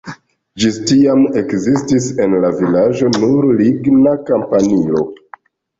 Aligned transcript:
Ĝis 0.63 0.79
tiam 0.91 1.21
ekzistis 1.41 2.09
en 2.25 2.35
la 2.47 2.53
vilaĝo 2.63 3.15
nur 3.21 3.51
ligna 3.63 4.19
kampanilo. 4.33 5.09